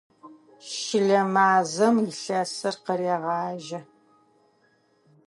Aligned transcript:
Щылэ 0.77 1.21
мазэм 1.33 1.95
илъэсыр 2.09 2.75
къырегъажьэ. 2.85 3.79